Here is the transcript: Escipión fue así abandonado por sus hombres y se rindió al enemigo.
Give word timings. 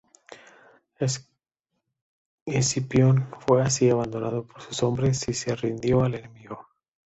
Escipión 2.47 3.29
fue 3.41 3.61
así 3.61 3.87
abandonado 3.87 4.47
por 4.47 4.59
sus 4.63 4.81
hombres 4.81 5.27
y 5.29 5.35
se 5.35 5.55
rindió 5.55 6.03
al 6.03 6.15
enemigo. 6.15 6.65